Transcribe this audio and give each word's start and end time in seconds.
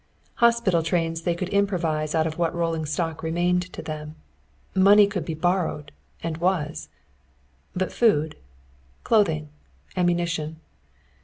Hospital 0.37 0.81
trains 0.81 1.21
they 1.21 1.35
could 1.35 1.49
improvise 1.49 2.15
out 2.15 2.25
of 2.25 2.39
what 2.39 2.55
rolling 2.55 2.87
stock 2.87 3.21
remained 3.21 3.71
to 3.71 3.83
them. 3.83 4.15
Money 4.73 5.05
could 5.05 5.23
be 5.25 5.35
borrowed, 5.35 5.91
and 6.23 6.37
was. 6.37 6.89
But 7.75 7.93
food? 7.93 8.35
Clothing? 9.03 9.49
Ammunition? 9.95 10.59